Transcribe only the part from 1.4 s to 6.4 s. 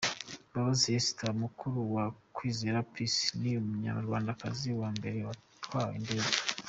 mukuru wa Kwizera Peace, ni umunyarwandakazi wa mbere watwaye indege.